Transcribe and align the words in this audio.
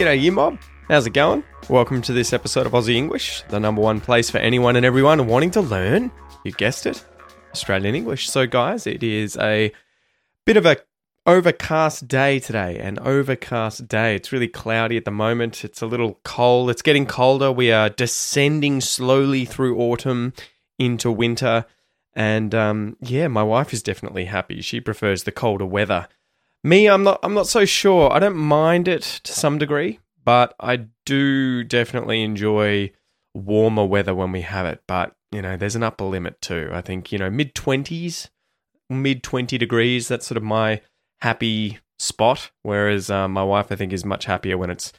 G'day, 0.00 0.18
you 0.18 0.32
mob. 0.32 0.58
How's 0.88 1.06
it 1.06 1.12
going? 1.12 1.44
Welcome 1.68 2.00
to 2.00 2.14
this 2.14 2.32
episode 2.32 2.64
of 2.64 2.72
Aussie 2.72 2.94
English, 2.94 3.42
the 3.50 3.60
number 3.60 3.82
one 3.82 4.00
place 4.00 4.30
for 4.30 4.38
anyone 4.38 4.74
and 4.76 4.86
everyone 4.86 5.26
wanting 5.26 5.50
to 5.50 5.60
learn, 5.60 6.10
you 6.42 6.52
guessed 6.52 6.86
it, 6.86 7.04
Australian 7.52 7.94
English. 7.94 8.30
So, 8.30 8.46
guys, 8.46 8.86
it 8.86 9.02
is 9.02 9.36
a 9.36 9.70
bit 10.46 10.56
of 10.56 10.64
a 10.64 10.78
overcast 11.26 12.08
day 12.08 12.38
today, 12.40 12.78
an 12.78 12.98
overcast 13.00 13.88
day. 13.88 14.14
It's 14.14 14.32
really 14.32 14.48
cloudy 14.48 14.96
at 14.96 15.04
the 15.04 15.10
moment. 15.10 15.66
It's 15.66 15.82
a 15.82 15.86
little 15.86 16.18
cold. 16.24 16.70
It's 16.70 16.80
getting 16.80 17.04
colder. 17.04 17.52
We 17.52 17.70
are 17.70 17.90
descending 17.90 18.80
slowly 18.80 19.44
through 19.44 19.76
autumn 19.76 20.32
into 20.78 21.12
winter. 21.12 21.66
And 22.14 22.54
um, 22.54 22.96
yeah, 23.02 23.28
my 23.28 23.42
wife 23.42 23.74
is 23.74 23.82
definitely 23.82 24.24
happy. 24.24 24.62
She 24.62 24.80
prefers 24.80 25.24
the 25.24 25.32
colder 25.32 25.66
weather. 25.66 26.08
Me, 26.62 26.88
I'm 26.88 27.02
not. 27.02 27.20
I'm 27.22 27.34
not 27.34 27.46
so 27.46 27.64
sure. 27.64 28.12
I 28.12 28.18
don't 28.18 28.36
mind 28.36 28.86
it 28.86 29.02
to 29.24 29.32
some 29.32 29.58
degree, 29.58 29.98
but 30.24 30.54
I 30.60 30.86
do 31.06 31.64
definitely 31.64 32.22
enjoy 32.22 32.92
warmer 33.34 33.84
weather 33.84 34.14
when 34.14 34.32
we 34.32 34.42
have 34.42 34.66
it. 34.66 34.82
But 34.86 35.16
you 35.32 35.40
know, 35.40 35.56
there's 35.56 35.76
an 35.76 35.82
upper 35.82 36.04
limit 36.04 36.40
too. 36.42 36.70
I 36.72 36.82
think 36.82 37.12
you 37.12 37.18
know, 37.18 37.30
mid 37.30 37.54
twenties, 37.54 38.30
mid 38.90 39.22
twenty 39.22 39.56
degrees. 39.56 40.08
That's 40.08 40.26
sort 40.26 40.36
of 40.36 40.42
my 40.42 40.82
happy 41.22 41.78
spot. 41.98 42.50
Whereas 42.62 43.10
uh, 43.10 43.28
my 43.28 43.42
wife, 43.42 43.72
I 43.72 43.76
think, 43.76 43.92
is 43.92 44.04
much 44.04 44.26
happier 44.26 44.58
when 44.58 44.70
it's 44.70 44.92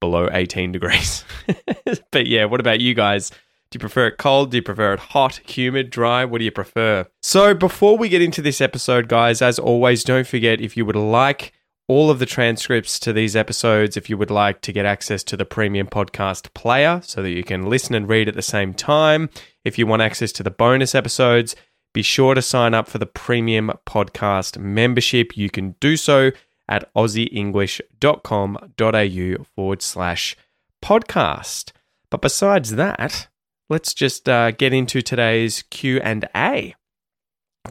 below 0.00 0.28
eighteen 0.32 0.70
degrees. 0.70 1.24
but 2.12 2.28
yeah, 2.28 2.44
what 2.44 2.60
about 2.60 2.80
you 2.80 2.94
guys? 2.94 3.32
Do 3.70 3.76
you 3.76 3.80
prefer 3.80 4.06
it 4.06 4.16
cold? 4.16 4.50
Do 4.50 4.56
you 4.56 4.62
prefer 4.62 4.94
it 4.94 5.00
hot, 5.00 5.40
humid, 5.46 5.90
dry? 5.90 6.24
What 6.24 6.38
do 6.38 6.44
you 6.44 6.50
prefer? 6.50 7.06
So, 7.22 7.52
before 7.52 7.98
we 7.98 8.08
get 8.08 8.22
into 8.22 8.40
this 8.40 8.62
episode, 8.62 9.08
guys, 9.08 9.42
as 9.42 9.58
always, 9.58 10.04
don't 10.04 10.26
forget 10.26 10.60
if 10.60 10.76
you 10.76 10.86
would 10.86 10.96
like 10.96 11.52
all 11.86 12.10
of 12.10 12.18
the 12.18 12.26
transcripts 12.26 12.98
to 13.00 13.12
these 13.12 13.36
episodes, 13.36 13.96
if 13.96 14.10
you 14.10 14.18
would 14.18 14.30
like 14.30 14.60
to 14.62 14.72
get 14.72 14.86
access 14.86 15.22
to 15.24 15.36
the 15.36 15.44
premium 15.44 15.86
podcast 15.86 16.52
player 16.54 17.00
so 17.02 17.22
that 17.22 17.30
you 17.30 17.44
can 17.44 17.68
listen 17.68 17.94
and 17.94 18.08
read 18.08 18.28
at 18.28 18.34
the 18.34 18.42
same 18.42 18.74
time, 18.74 19.30
if 19.64 19.78
you 19.78 19.86
want 19.86 20.02
access 20.02 20.32
to 20.32 20.42
the 20.42 20.50
bonus 20.50 20.94
episodes, 20.94 21.54
be 21.94 22.02
sure 22.02 22.34
to 22.34 22.42
sign 22.42 22.74
up 22.74 22.88
for 22.88 22.98
the 22.98 23.06
premium 23.06 23.70
podcast 23.86 24.58
membership. 24.58 25.36
You 25.36 25.50
can 25.50 25.76
do 25.80 25.96
so 25.96 26.32
at 26.68 26.92
aussieenglish.com.au 26.94 29.44
forward 29.54 29.82
slash 29.82 30.36
podcast. 30.84 31.72
But 32.10 32.20
besides 32.20 32.72
that, 32.72 33.27
let's 33.68 33.94
just 33.94 34.28
uh, 34.28 34.50
get 34.52 34.72
into 34.72 35.02
today's 35.02 35.62
Q 35.70 36.00
and 36.00 36.28
A. 36.34 36.74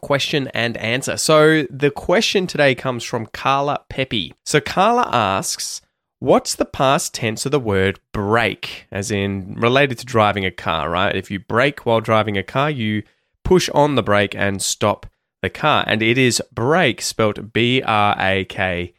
Question 0.02 0.48
and 0.54 0.78
answer. 0.78 1.18
So 1.18 1.64
the 1.70 1.90
question 1.90 2.46
today 2.46 2.76
comes 2.76 3.04
from 3.04 3.26
Carla 3.28 3.84
Pepe. 3.90 4.34
So 4.46 4.60
Carla 4.60 5.10
asks, 5.12 5.82
"What's 6.20 6.54
the 6.54 6.66
past 6.66 7.16
tense 7.16 7.46
of 7.46 7.52
the 7.52 7.60
word 7.60 8.00
brake?" 8.14 8.86
As 8.92 9.10
in 9.10 9.56
related 9.56 9.98
to 10.00 10.06
driving 10.06 10.46
a 10.46 10.52
car, 10.52 10.90
right? 10.90 11.16
If 11.16 11.32
you 11.32 11.40
brake 11.40 11.86
while 11.86 12.02
driving 12.02 12.38
a 12.38 12.44
car, 12.44 12.70
you 12.70 13.04
push 13.44 13.70
on 13.70 13.96
the 13.96 14.04
brake 14.04 14.36
and 14.36 14.62
stop 14.62 15.08
the 15.42 15.50
car, 15.50 15.84
and 15.88 16.04
it 16.04 16.18
is 16.18 16.44
brake 16.54 17.02
spelled 17.02 17.54
B 17.54 17.82
R 17.82 18.16
A 18.20 18.46
K 18.46 18.94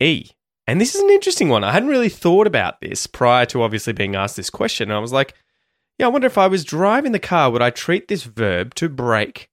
E. 0.00 0.30
And 0.66 0.80
this 0.80 0.94
is 0.94 1.00
an 1.00 1.10
interesting 1.10 1.48
one. 1.48 1.64
I 1.64 1.72
hadn't 1.72 1.88
really 1.88 2.10
thought 2.10 2.46
about 2.46 2.80
this 2.80 3.06
prior 3.06 3.46
to 3.46 3.62
obviously 3.62 3.94
being 3.94 4.14
asked 4.14 4.36
this 4.36 4.50
question. 4.50 4.90
And 4.90 4.96
I 4.96 5.00
was 5.00 5.12
like, 5.12 5.34
yeah, 5.98 6.06
I 6.06 6.08
wonder 6.08 6.26
if 6.26 6.38
I 6.38 6.46
was 6.46 6.64
driving 6.64 7.12
the 7.12 7.18
car, 7.18 7.50
would 7.50 7.62
I 7.62 7.70
treat 7.70 8.08
this 8.08 8.24
verb 8.24 8.74
to 8.76 8.88
break 8.88 9.50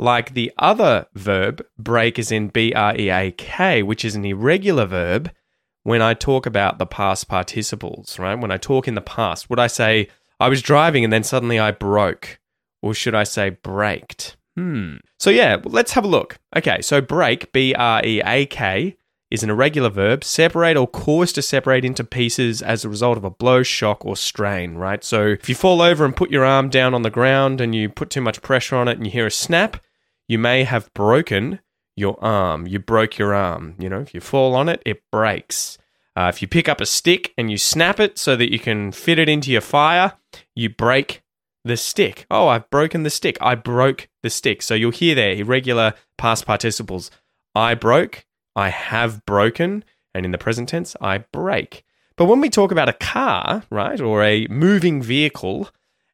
like 0.00 0.32
the 0.32 0.50
other 0.56 1.06
verb, 1.14 1.64
break 1.78 2.18
is 2.18 2.32
in 2.32 2.48
B 2.48 2.72
R 2.72 2.96
E 2.96 3.10
A 3.10 3.30
K, 3.32 3.82
which 3.82 4.04
is 4.04 4.14
an 4.14 4.24
irregular 4.24 4.86
verb 4.86 5.30
when 5.82 6.00
I 6.00 6.14
talk 6.14 6.46
about 6.46 6.78
the 6.78 6.86
past 6.86 7.28
participles, 7.28 8.18
right? 8.18 8.38
When 8.38 8.50
I 8.50 8.56
talk 8.56 8.88
in 8.88 8.94
the 8.94 9.02
past, 9.02 9.50
would 9.50 9.58
I 9.58 9.66
say, 9.66 10.08
I 10.38 10.48
was 10.48 10.62
driving 10.62 11.04
and 11.04 11.12
then 11.12 11.22
suddenly 11.22 11.58
I 11.58 11.70
broke? 11.70 12.38
Or 12.80 12.94
should 12.94 13.14
I 13.14 13.24
say 13.24 13.50
braked? 13.50 14.38
Hmm. 14.56 14.96
So, 15.18 15.28
yeah, 15.28 15.58
let's 15.64 15.92
have 15.92 16.04
a 16.04 16.08
look. 16.08 16.38
Okay, 16.56 16.80
so 16.80 17.02
break, 17.02 17.52
B 17.52 17.74
R 17.74 18.00
E 18.02 18.22
A 18.24 18.46
K, 18.46 18.96
is 19.30 19.42
an 19.42 19.50
irregular 19.50 19.90
verb, 19.90 20.24
separate 20.24 20.76
or 20.76 20.88
cause 20.88 21.32
to 21.32 21.42
separate 21.42 21.84
into 21.84 22.02
pieces 22.02 22.62
as 22.62 22.84
a 22.84 22.88
result 22.88 23.16
of 23.16 23.24
a 23.24 23.30
blow, 23.30 23.62
shock, 23.62 24.04
or 24.04 24.16
strain, 24.16 24.74
right? 24.74 25.04
So 25.04 25.28
if 25.28 25.48
you 25.48 25.54
fall 25.54 25.80
over 25.80 26.04
and 26.04 26.16
put 26.16 26.30
your 26.30 26.44
arm 26.44 26.68
down 26.68 26.94
on 26.94 27.02
the 27.02 27.10
ground 27.10 27.60
and 27.60 27.74
you 27.74 27.88
put 27.88 28.10
too 28.10 28.20
much 28.20 28.42
pressure 28.42 28.76
on 28.76 28.88
it 28.88 28.96
and 28.96 29.06
you 29.06 29.12
hear 29.12 29.26
a 29.26 29.30
snap, 29.30 29.82
you 30.26 30.38
may 30.38 30.64
have 30.64 30.92
broken 30.94 31.60
your 31.96 32.22
arm. 32.22 32.66
You 32.66 32.78
broke 32.80 33.18
your 33.18 33.34
arm. 33.34 33.76
You 33.78 33.88
know, 33.88 34.00
if 34.00 34.14
you 34.14 34.20
fall 34.20 34.54
on 34.54 34.68
it, 34.68 34.82
it 34.84 35.02
breaks. 35.12 35.78
Uh, 36.16 36.30
if 36.32 36.42
you 36.42 36.48
pick 36.48 36.68
up 36.68 36.80
a 36.80 36.86
stick 36.86 37.32
and 37.38 37.50
you 37.50 37.56
snap 37.56 38.00
it 38.00 38.18
so 38.18 38.34
that 38.36 38.52
you 38.52 38.58
can 38.58 38.90
fit 38.90 39.18
it 39.18 39.28
into 39.28 39.52
your 39.52 39.60
fire, 39.60 40.14
you 40.54 40.68
break 40.68 41.22
the 41.64 41.76
stick. 41.76 42.26
Oh, 42.30 42.48
I've 42.48 42.68
broken 42.70 43.04
the 43.04 43.10
stick. 43.10 43.36
I 43.40 43.54
broke 43.54 44.08
the 44.22 44.30
stick. 44.30 44.62
So 44.62 44.74
you'll 44.74 44.90
hear 44.90 45.14
there 45.14 45.32
irregular 45.32 45.94
past 46.18 46.46
participles. 46.46 47.10
I 47.54 47.74
broke, 47.74 48.24
I 48.60 48.68
have 48.68 49.24
broken, 49.24 49.84
and 50.14 50.26
in 50.26 50.32
the 50.32 50.38
present 50.38 50.68
tense, 50.68 50.94
I 51.00 51.18
break. 51.32 51.84
But 52.16 52.26
when 52.26 52.42
we 52.42 52.50
talk 52.50 52.70
about 52.70 52.90
a 52.90 52.92
car, 52.92 53.62
right, 53.70 53.98
or 53.98 54.22
a 54.22 54.46
moving 54.48 55.00
vehicle, 55.00 55.70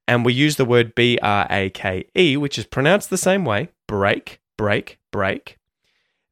and 0.06 0.24
we 0.24 0.32
use 0.32 0.54
the 0.54 0.64
word 0.64 0.94
B 0.94 1.18
R 1.20 1.48
A 1.50 1.70
K 1.70 2.04
E, 2.16 2.36
which 2.36 2.56
is 2.56 2.64
pronounced 2.64 3.10
the 3.10 3.18
same 3.18 3.44
way 3.44 3.70
break, 3.88 4.40
break, 4.56 4.98
break, 5.10 5.58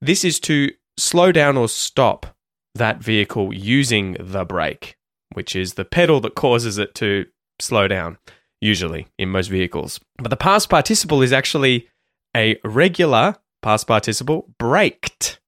this 0.00 0.24
is 0.24 0.38
to 0.40 0.70
slow 0.96 1.32
down 1.32 1.56
or 1.56 1.68
stop 1.68 2.36
that 2.76 2.98
vehicle 2.98 3.52
using 3.52 4.16
the 4.20 4.44
brake, 4.44 4.96
which 5.32 5.56
is 5.56 5.74
the 5.74 5.84
pedal 5.84 6.20
that 6.20 6.36
causes 6.36 6.78
it 6.78 6.94
to 6.94 7.26
slow 7.60 7.88
down, 7.88 8.18
usually 8.60 9.08
in 9.18 9.30
most 9.30 9.48
vehicles. 9.48 9.98
But 10.18 10.30
the 10.30 10.36
past 10.36 10.68
participle 10.68 11.22
is 11.22 11.32
actually 11.32 11.88
a 12.36 12.56
regular 12.62 13.36
past 13.62 13.88
participle, 13.88 14.54
braked. 14.58 15.40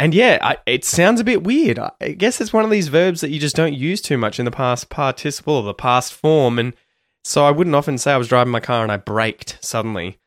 And 0.00 0.14
yeah, 0.14 0.38
I, 0.40 0.56
it 0.64 0.82
sounds 0.86 1.20
a 1.20 1.24
bit 1.24 1.42
weird. 1.42 1.78
I 1.78 2.12
guess 2.12 2.40
it's 2.40 2.54
one 2.54 2.64
of 2.64 2.70
these 2.70 2.88
verbs 2.88 3.20
that 3.20 3.28
you 3.28 3.38
just 3.38 3.54
don't 3.54 3.74
use 3.74 4.00
too 4.00 4.16
much 4.16 4.38
in 4.38 4.46
the 4.46 4.50
past 4.50 4.88
participle 4.88 5.56
or 5.56 5.62
the 5.62 5.74
past 5.74 6.14
form. 6.14 6.58
And 6.58 6.74
so 7.22 7.44
I 7.44 7.50
wouldn't 7.50 7.76
often 7.76 7.98
say 7.98 8.14
I 8.14 8.16
was 8.16 8.28
driving 8.28 8.50
my 8.50 8.60
car 8.60 8.82
and 8.82 8.90
I 8.90 8.96
braked 8.96 9.58
suddenly. 9.60 10.18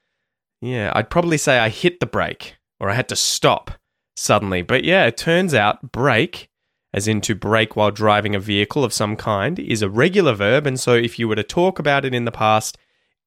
Yeah, 0.62 0.92
I'd 0.96 1.10
probably 1.10 1.40
say 1.40 1.58
I 1.58 1.70
hit 1.70 2.00
the 2.00 2.06
brake 2.06 2.56
or 2.80 2.92
I 2.92 2.94
had 2.94 3.10
to 3.10 3.16
stop 3.16 3.72
suddenly. 4.16 4.62
But 4.62 4.84
yeah, 4.84 5.08
it 5.08 5.18
turns 5.18 5.56
out 5.56 5.92
brake, 5.92 6.50
as 6.94 7.08
in 7.08 7.20
to 7.22 7.34
brake 7.34 7.76
while 7.76 7.90
driving 7.90 8.36
a 8.36 8.40
vehicle 8.40 8.84
of 8.84 8.94
some 8.94 9.16
kind, 9.16 9.58
is 9.58 9.82
a 9.82 9.90
regular 9.90 10.34
verb. 10.34 10.68
And 10.68 10.80
so 10.80 10.94
if 10.94 11.18
you 11.18 11.28
were 11.28 11.36
to 11.36 11.42
talk 11.42 11.80
about 11.80 12.06
it 12.06 12.14
in 12.14 12.26
the 12.26 12.32
past, 12.32 12.78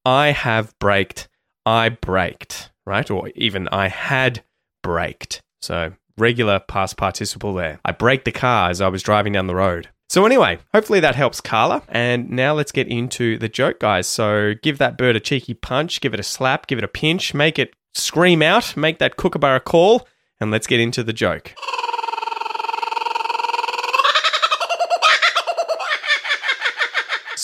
I 0.05 0.29
have 0.29 0.79
braked, 0.79 1.27
I 1.67 1.89
braked, 1.89 2.71
right? 2.87 3.11
Or 3.11 3.31
even 3.35 3.67
I 3.73 3.89
had 3.89 4.45
braked. 4.85 5.43
So 5.61 5.95
regular 6.19 6.61
past 6.61 6.97
participle 6.97 7.55
there. 7.55 7.81
I 7.85 7.93
braked 7.93 8.25
the 8.25 8.33
car 8.33 8.71
as 8.71 8.81
I 8.81 8.89
was 8.89 9.03
driving 9.03 9.33
down 9.33 9.47
the 9.47 9.55
road. 9.55 9.89
So, 10.09 10.25
anyway, 10.25 10.59
hopefully 10.73 11.01
that 11.01 11.17
helps 11.17 11.41
Carla. 11.41 11.83
And 11.89 12.31
now 12.31 12.55
let's 12.55 12.73
get 12.73 12.87
into 12.87 13.39
the 13.39 13.49
joke, 13.49 13.81
guys. 13.81 14.07
So, 14.07 14.55
give 14.63 14.79
that 14.79 14.97
bird 14.97 15.17
a 15.17 15.21
cheeky 15.21 15.55
punch, 15.55 16.01
give 16.01 16.15
it 16.15 16.21
a 16.21 16.25
slap, 16.25 16.69
give 16.69 16.79
it 16.79 16.85
a 16.85 16.89
pinch, 16.89 17.35
make 17.35 17.59
it 17.59 17.75
scream 17.95 18.41
out, 18.41 18.77
make 18.77 18.99
that 18.99 19.17
kookaburra 19.17 19.61
call, 19.61 20.07
and 20.41 20.51
let's 20.51 20.67
get 20.67 20.81
into 20.81 21.03
the 21.03 21.13
joke. 21.13 21.55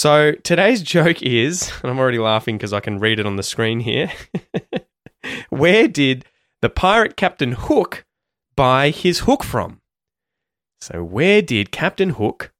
So, 0.03 0.33
today's 0.43 0.83
joke 0.83 1.23
is, 1.23 1.71
and 1.83 1.91
I'm 1.91 1.99
already 2.01 2.19
laughing 2.19 2.57
because 2.57 2.73
I 2.73 2.81
can 2.81 2.99
read 2.99 3.21
it 3.21 3.27
on 3.27 3.37
the 3.37 3.43
screen 3.45 3.79
here. 3.79 4.11
Where 5.51 5.87
did 5.87 6.25
the 6.61 6.69
pirate 6.71 7.17
Captain 7.17 7.53
Hook 7.53 8.05
buy 8.57 8.91
his 8.91 9.21
hook 9.21 9.45
from? 9.45 9.81
So, 10.81 11.05
where 11.05 11.43
did 11.43 11.71
Captain 11.71 12.11
Hook 12.11 12.53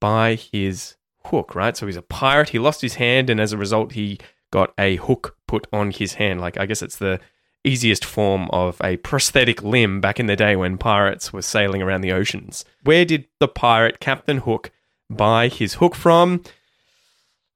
buy 0.00 0.36
his 0.36 0.96
hook, 1.26 1.54
right? 1.54 1.76
So, 1.76 1.86
he's 1.86 1.96
a 1.96 2.02
pirate. 2.02 2.50
He 2.50 2.58
lost 2.58 2.82
his 2.82 2.94
hand, 2.94 3.30
and 3.30 3.40
as 3.40 3.52
a 3.52 3.58
result, 3.58 3.92
he 3.92 4.18
got 4.52 4.72
a 4.78 4.96
hook 4.96 5.36
put 5.48 5.66
on 5.72 5.90
his 5.90 6.14
hand. 6.14 6.40
Like, 6.40 6.56
I 6.56 6.66
guess 6.66 6.82
it's 6.82 6.96
the 6.96 7.20
easiest 7.64 8.04
form 8.04 8.48
of 8.50 8.80
a 8.84 8.98
prosthetic 8.98 9.62
limb 9.62 10.00
back 10.00 10.20
in 10.20 10.26
the 10.26 10.36
day 10.36 10.54
when 10.54 10.78
pirates 10.78 11.32
were 11.32 11.42
sailing 11.42 11.82
around 11.82 12.02
the 12.02 12.12
oceans. 12.12 12.64
Where 12.82 13.04
did 13.04 13.26
the 13.40 13.48
pirate 13.48 14.00
Captain 14.00 14.38
Hook 14.38 14.70
buy 15.10 15.48
his 15.48 15.74
hook 15.74 15.94
from? 15.94 16.42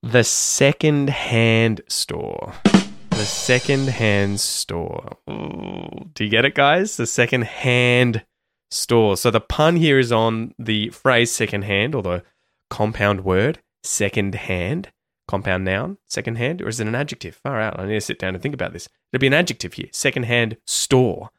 The 0.02 0.24
second 0.24 1.10
hand 1.10 1.82
store. 1.88 2.54
The 3.18 3.24
second 3.24 3.88
hand 3.88 4.38
store. 4.38 5.16
Ooh, 5.28 6.08
do 6.14 6.22
you 6.22 6.30
get 6.30 6.44
it, 6.44 6.54
guys? 6.54 6.96
The 6.96 7.04
second 7.04 7.46
hand 7.46 8.24
store. 8.70 9.16
So 9.16 9.32
the 9.32 9.40
pun 9.40 9.74
here 9.74 9.98
is 9.98 10.12
on 10.12 10.54
the 10.56 10.90
phrase 10.90 11.32
second 11.32 11.62
hand 11.62 11.96
or 11.96 12.02
the 12.04 12.22
compound 12.70 13.24
word 13.24 13.58
second 13.82 14.36
hand. 14.36 14.92
Compound 15.26 15.64
noun, 15.64 15.98
second 16.06 16.36
hand, 16.36 16.62
or 16.62 16.68
is 16.68 16.78
it 16.78 16.86
an 16.86 16.94
adjective? 16.94 17.34
Far 17.34 17.60
out. 17.60 17.80
I 17.80 17.86
need 17.86 17.94
to 17.94 18.00
sit 18.00 18.20
down 18.20 18.34
and 18.34 18.42
think 18.42 18.54
about 18.54 18.72
this. 18.72 18.88
It'd 19.12 19.20
be 19.20 19.26
an 19.26 19.34
adjective 19.34 19.72
here. 19.72 19.88
Second 19.90 20.26
hand 20.26 20.56
store. 20.64 21.30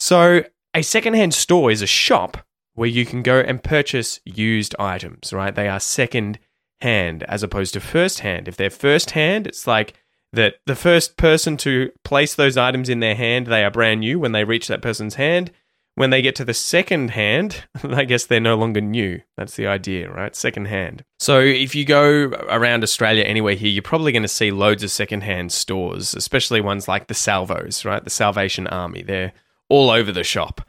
So 0.00 0.42
a 0.74 0.82
second 0.82 1.14
hand 1.14 1.34
store 1.34 1.70
is 1.70 1.82
a 1.82 1.86
shop 1.86 2.38
where 2.74 2.88
you 2.88 3.06
can 3.06 3.22
go 3.22 3.38
and 3.38 3.62
purchase 3.62 4.18
used 4.24 4.74
items, 4.80 5.32
right? 5.32 5.54
They 5.54 5.68
are 5.68 5.78
second 5.78 6.40
hand 6.80 7.22
as 7.22 7.44
opposed 7.44 7.74
to 7.74 7.80
first 7.80 8.18
hand. 8.18 8.48
If 8.48 8.56
they're 8.56 8.70
first 8.70 9.12
hand, 9.12 9.46
it's 9.46 9.68
like 9.68 9.94
that 10.36 10.56
the 10.66 10.76
first 10.76 11.16
person 11.16 11.56
to 11.58 11.90
place 12.04 12.34
those 12.34 12.56
items 12.56 12.88
in 12.88 13.00
their 13.00 13.14
hand, 13.14 13.46
they 13.46 13.64
are 13.64 13.70
brand 13.70 14.00
new 14.00 14.18
when 14.18 14.32
they 14.32 14.44
reach 14.44 14.68
that 14.68 14.82
person's 14.82 15.16
hand. 15.16 15.50
When 15.96 16.10
they 16.10 16.20
get 16.20 16.36
to 16.36 16.44
the 16.44 16.52
second 16.52 17.10
hand, 17.10 17.64
I 17.82 18.04
guess 18.04 18.26
they're 18.26 18.38
no 18.38 18.56
longer 18.56 18.82
new. 18.82 19.22
That's 19.36 19.56
the 19.56 19.66
idea, 19.66 20.10
right? 20.10 20.36
Second 20.36 20.66
hand. 20.66 21.04
So 21.18 21.40
if 21.40 21.74
you 21.74 21.86
go 21.86 22.26
around 22.48 22.82
Australia 22.82 23.24
anywhere 23.24 23.54
here, 23.54 23.70
you're 23.70 23.82
probably 23.82 24.12
going 24.12 24.22
to 24.22 24.28
see 24.28 24.50
loads 24.50 24.82
of 24.82 24.90
second 24.90 25.22
hand 25.22 25.52
stores, 25.52 26.14
especially 26.14 26.60
ones 26.60 26.86
like 26.86 27.06
the 27.06 27.14
Salvos, 27.14 27.84
right? 27.86 28.04
The 28.04 28.10
Salvation 28.10 28.66
Army. 28.66 29.02
They're 29.02 29.32
all 29.70 29.90
over 29.90 30.12
the 30.12 30.22
shop. 30.22 30.60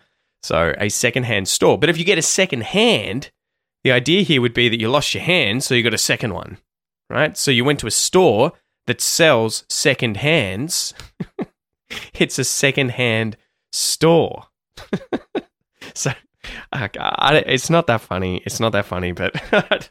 So 0.44 0.74
a 0.78 0.88
second 0.90 1.24
hand 1.24 1.50
store. 1.50 1.78
But 1.78 1.90
if 1.90 1.98
you 1.98 2.06
get 2.06 2.18
a 2.18 2.24
second 2.24 2.64
hand, 2.64 3.32
the 3.84 3.92
idea 3.92 4.22
here 4.22 4.42
would 4.42 4.54
be 4.54 4.70
that 4.70 4.80
you 4.80 4.90
lost 4.90 5.14
your 5.14 5.24
hand, 5.24 5.64
so 5.64 5.76
you 5.76 5.84
got 5.84 5.94
a 5.94 5.98
second 5.98 6.34
one, 6.34 6.58
right? 7.10 7.38
So 7.38 7.52
you 7.52 7.66
went 7.66 7.80
to 7.80 7.88
a 7.88 7.92
store 7.92 8.54
that 8.88 9.02
sells 9.02 9.64
second 9.70 10.18
hands. 10.18 10.94
it's 12.14 12.40
a 12.40 12.44
second 12.44 12.92
hand 12.92 13.38
store. 13.72 14.46
so 15.94 16.12
I, 16.72 16.90
it's 17.46 17.70
not 17.70 17.88
that 17.88 18.02
funny. 18.02 18.42
It's 18.46 18.60
not 18.60 18.72
that 18.72 18.86
funny, 18.86 19.12
but 19.12 19.36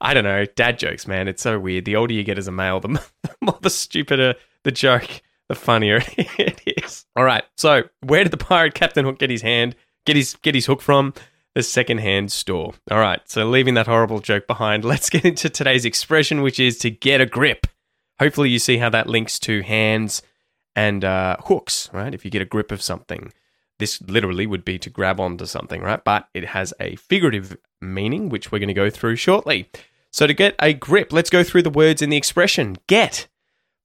I 0.00 0.14
don't 0.14 0.24
know. 0.24 0.44
Dad 0.56 0.78
jokes, 0.78 1.06
man. 1.06 1.28
It's 1.28 1.42
so 1.42 1.58
weird. 1.58 1.84
The 1.84 1.96
older 1.96 2.14
you 2.14 2.24
get 2.24 2.38
as 2.38 2.48
a 2.48 2.52
male, 2.52 2.80
the 2.80 3.00
more 3.40 3.58
the 3.60 3.70
stupider 3.70 4.34
the 4.64 4.72
joke, 4.72 5.22
the 5.48 5.54
funnier 5.54 6.02
it 6.16 6.60
is. 6.66 7.06
All 7.14 7.24
right. 7.24 7.44
So 7.56 7.84
where 8.04 8.24
did 8.24 8.32
the 8.32 8.38
pirate 8.38 8.74
Captain 8.74 9.04
Hook 9.04 9.18
get 9.18 9.30
his 9.30 9.42
hand? 9.42 9.76
Get 10.04 10.16
his 10.16 10.34
get 10.42 10.54
his 10.54 10.66
hook 10.66 10.82
from? 10.82 11.14
the 11.54 11.62
secondhand 11.64 12.30
store. 12.30 12.72
All 12.88 13.00
right, 13.00 13.20
so 13.28 13.44
leaving 13.44 13.74
that 13.74 13.88
horrible 13.88 14.20
joke 14.20 14.46
behind, 14.46 14.84
let's 14.84 15.10
get 15.10 15.24
into 15.24 15.50
today's 15.50 15.84
expression, 15.84 16.42
which 16.42 16.60
is 16.60 16.78
to 16.78 16.90
get 16.90 17.20
a 17.20 17.26
grip. 17.26 17.66
Hopefully, 18.18 18.50
you 18.50 18.58
see 18.58 18.78
how 18.78 18.90
that 18.90 19.06
links 19.06 19.38
to 19.40 19.62
hands 19.62 20.22
and 20.74 21.04
uh, 21.04 21.36
hooks, 21.46 21.88
right? 21.92 22.14
If 22.14 22.24
you 22.24 22.30
get 22.30 22.42
a 22.42 22.46
grip 22.46 22.72
of 22.72 22.82
something, 22.82 23.32
this 23.78 24.00
literally 24.02 24.46
would 24.46 24.64
be 24.64 24.78
to 24.78 24.90
grab 24.90 25.20
onto 25.20 25.46
something, 25.46 25.82
right? 25.82 26.02
But 26.02 26.28
it 26.34 26.46
has 26.46 26.74
a 26.80 26.96
figurative 26.96 27.56
meaning, 27.80 28.28
which 28.28 28.50
we're 28.50 28.58
going 28.58 28.68
to 28.68 28.74
go 28.74 28.90
through 28.90 29.16
shortly. 29.16 29.70
So, 30.10 30.26
to 30.26 30.34
get 30.34 30.54
a 30.58 30.72
grip, 30.72 31.12
let's 31.12 31.30
go 31.30 31.44
through 31.44 31.62
the 31.62 31.70
words 31.70 32.02
in 32.02 32.10
the 32.10 32.16
expression 32.16 32.76
get. 32.86 33.28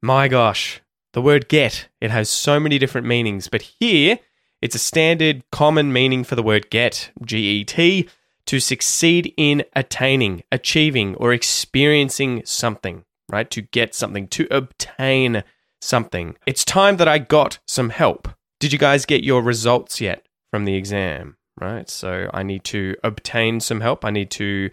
My 0.01 0.27
gosh, 0.27 0.81
the 1.13 1.21
word 1.21 1.47
get, 1.47 1.87
it 2.01 2.11
has 2.11 2.29
so 2.29 2.59
many 2.59 2.79
different 2.79 3.07
meanings, 3.07 3.47
but 3.47 3.61
here 3.79 4.19
it's 4.61 4.75
a 4.75 4.79
standard 4.79 5.43
common 5.51 5.93
meaning 5.93 6.23
for 6.23 6.35
the 6.35 6.43
word 6.43 6.69
get, 6.69 7.11
G 7.23 7.37
E 7.37 7.63
T, 7.63 8.09
to 8.45 8.59
succeed 8.59 9.33
in 9.37 9.63
attaining, 9.75 10.43
achieving, 10.51 11.15
or 11.15 11.33
experiencing 11.33 12.41
something, 12.45 13.05
right? 13.33 13.49
To 13.49 13.61
get 13.61 13.95
something, 13.95 14.27
to 14.27 14.47
obtain 14.51 15.43
something. 15.81 16.37
It's 16.45 16.63
time 16.63 16.97
that 16.97 17.07
I 17.07 17.17
got 17.17 17.57
some 17.67 17.89
help. 17.89 18.29
Did 18.59 18.71
you 18.71 18.77
guys 18.77 19.07
get 19.07 19.23
your 19.23 19.41
results 19.41 19.99
yet 19.99 20.27
from 20.51 20.65
the 20.65 20.75
exam, 20.75 21.37
right? 21.59 21.89
So 21.89 22.29
I 22.31 22.43
need 22.43 22.63
to 22.65 22.95
obtain 23.03 23.59
some 23.59 23.81
help. 23.81 24.05
I 24.05 24.11
need 24.11 24.29
to 24.31 24.69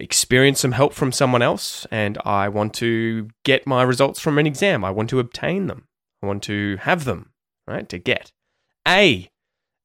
experience 0.00 0.58
some 0.58 0.72
help 0.72 0.92
from 0.92 1.12
someone 1.12 1.40
else, 1.40 1.86
and 1.92 2.18
I 2.24 2.48
want 2.48 2.74
to 2.74 3.28
get 3.44 3.64
my 3.64 3.84
results 3.84 4.18
from 4.18 4.38
an 4.38 4.46
exam. 4.46 4.84
I 4.84 4.90
want 4.90 5.08
to 5.10 5.20
obtain 5.20 5.68
them. 5.68 5.86
I 6.20 6.26
want 6.26 6.42
to 6.44 6.78
have 6.80 7.04
them, 7.04 7.30
right? 7.68 7.88
To 7.90 7.98
get. 7.98 8.32
A. 8.88 9.30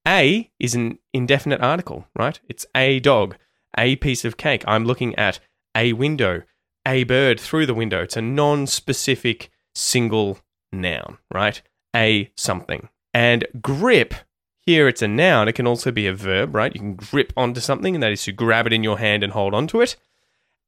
A 0.07 0.49
is 0.59 0.73
an 0.73 0.97
indefinite 1.13 1.61
article, 1.61 2.07
right? 2.17 2.39
It's 2.49 2.65
a 2.73 2.99
dog, 2.99 3.35
a 3.77 3.97
piece 3.97 4.25
of 4.25 4.35
cake. 4.35 4.63
I'm 4.65 4.85
looking 4.85 5.13
at 5.15 5.39
a 5.75 5.93
window, 5.93 6.41
a 6.89 7.03
bird 7.03 7.39
through 7.39 7.67
the 7.67 7.73
window. 7.73 8.01
It's 8.01 8.17
a 8.17 8.21
non 8.21 8.65
specific 8.67 9.51
single 9.75 10.39
noun, 10.71 11.19
right? 11.31 11.61
A 11.95 12.31
something. 12.35 12.89
And 13.13 13.45
grip, 13.61 14.13
here 14.59 14.87
it's 14.87 15.01
a 15.01 15.07
noun. 15.07 15.47
It 15.47 15.53
can 15.53 15.67
also 15.67 15.91
be 15.91 16.07
a 16.07 16.13
verb, 16.13 16.55
right? 16.55 16.73
You 16.73 16.79
can 16.79 16.95
grip 16.95 17.31
onto 17.37 17.61
something, 17.61 17.95
and 17.95 18.03
that 18.03 18.11
is 18.11 18.23
to 18.23 18.31
grab 18.31 18.67
it 18.67 18.73
in 18.73 18.83
your 18.83 18.97
hand 18.97 19.23
and 19.23 19.33
hold 19.33 19.53
onto 19.53 19.81
it. 19.81 19.95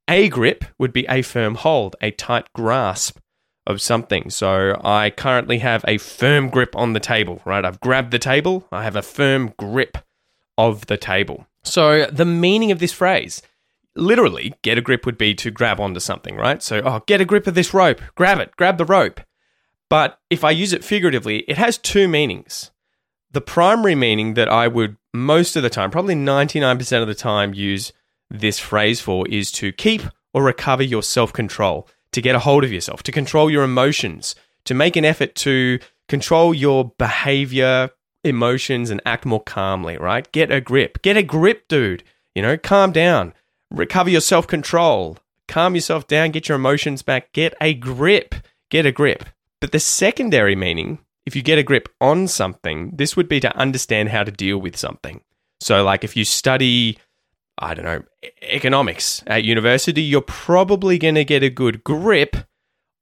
A 0.08 0.28
grip 0.28 0.64
would 0.78 0.92
be 0.92 1.06
a 1.08 1.22
firm 1.22 1.56
hold, 1.56 1.96
a 2.00 2.10
tight 2.12 2.46
grasp 2.54 3.18
of 3.66 3.80
something. 3.80 4.30
So 4.30 4.80
I 4.82 5.10
currently 5.10 5.58
have 5.58 5.84
a 5.86 5.98
firm 5.98 6.48
grip 6.50 6.74
on 6.76 6.92
the 6.92 7.00
table, 7.00 7.40
right? 7.44 7.64
I've 7.64 7.80
grabbed 7.80 8.10
the 8.10 8.18
table, 8.18 8.66
I 8.72 8.82
have 8.82 8.96
a 8.96 9.02
firm 9.02 9.54
grip 9.58 9.98
of 10.58 10.86
the 10.86 10.96
table. 10.96 11.46
So 11.62 12.06
the 12.06 12.24
meaning 12.24 12.72
of 12.72 12.80
this 12.80 12.92
phrase, 12.92 13.42
literally, 13.94 14.54
get 14.62 14.78
a 14.78 14.82
grip 14.82 15.06
would 15.06 15.18
be 15.18 15.34
to 15.36 15.50
grab 15.50 15.80
onto 15.80 16.00
something, 16.00 16.36
right? 16.36 16.62
So, 16.62 16.80
oh, 16.84 17.02
get 17.06 17.20
a 17.20 17.24
grip 17.24 17.46
of 17.46 17.54
this 17.54 17.74
rope, 17.74 18.00
grab 18.14 18.38
it, 18.38 18.56
grab 18.56 18.78
the 18.78 18.84
rope. 18.84 19.20
But 19.88 20.18
if 20.30 20.44
I 20.44 20.50
use 20.50 20.72
it 20.72 20.84
figuratively, 20.84 21.40
it 21.40 21.58
has 21.58 21.76
two 21.76 22.08
meanings. 22.08 22.70
The 23.30 23.40
primary 23.40 23.94
meaning 23.94 24.34
that 24.34 24.48
I 24.48 24.68
would 24.68 24.96
most 25.14 25.56
of 25.56 25.62
the 25.62 25.70
time, 25.70 25.90
probably 25.90 26.14
99% 26.14 27.02
of 27.02 27.08
the 27.08 27.14
time, 27.14 27.54
use 27.54 27.92
this 28.30 28.58
phrase 28.58 29.00
for 29.00 29.28
is 29.28 29.52
to 29.52 29.72
keep 29.72 30.02
or 30.32 30.42
recover 30.42 30.82
your 30.82 31.02
self 31.02 31.32
control 31.32 31.88
to 32.12 32.20
get 32.20 32.34
a 32.34 32.40
hold 32.40 32.64
of 32.64 32.72
yourself, 32.72 33.02
to 33.02 33.12
control 33.12 33.50
your 33.50 33.64
emotions, 33.64 34.34
to 34.64 34.74
make 34.74 34.96
an 34.96 35.04
effort 35.04 35.34
to 35.34 35.78
control 36.08 36.54
your 36.54 36.92
behavior, 36.98 37.90
emotions, 38.24 38.90
and 38.90 39.00
act 39.04 39.24
more 39.24 39.42
calmly, 39.42 39.96
right? 39.96 40.30
Get 40.32 40.50
a 40.50 40.60
grip. 40.60 41.02
Get 41.02 41.16
a 41.16 41.22
grip, 41.22 41.68
dude. 41.68 42.04
You 42.34 42.42
know, 42.42 42.56
calm 42.56 42.92
down. 42.92 43.34
Recover 43.72 44.10
your 44.10 44.20
self 44.20 44.46
control. 44.46 45.18
Calm 45.48 45.74
yourself 45.74 46.06
down. 46.06 46.30
Get 46.30 46.48
your 46.48 46.56
emotions 46.56 47.02
back. 47.02 47.32
Get 47.32 47.54
a 47.60 47.74
grip. 47.74 48.34
Get 48.70 48.86
a 48.86 48.92
grip. 48.92 49.24
But 49.60 49.72
the 49.72 49.80
secondary 49.80 50.56
meaning, 50.56 50.98
if 51.26 51.34
you 51.36 51.42
get 51.42 51.58
a 51.58 51.62
grip 51.62 51.88
on 52.00 52.28
something, 52.28 52.92
this 52.94 53.16
would 53.16 53.28
be 53.28 53.40
to 53.40 53.56
understand 53.56 54.10
how 54.10 54.24
to 54.24 54.30
deal 54.30 54.58
with 54.58 54.76
something. 54.76 55.22
So, 55.60 55.84
like 55.84 56.04
if 56.04 56.16
you 56.16 56.24
study 56.24 56.98
I 57.58 57.74
don't 57.74 57.84
know, 57.84 58.02
economics 58.42 59.22
at 59.26 59.44
university, 59.44 60.02
you're 60.02 60.20
probably 60.22 60.98
going 60.98 61.14
to 61.14 61.24
get 61.24 61.42
a 61.42 61.50
good 61.50 61.84
grip 61.84 62.36